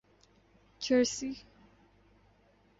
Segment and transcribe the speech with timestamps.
[0.79, 1.37] Jersey